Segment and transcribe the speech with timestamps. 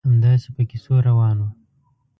[0.09, 1.49] همداسې په کیسو روان وو.